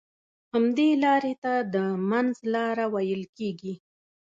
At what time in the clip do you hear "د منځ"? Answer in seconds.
1.73-2.33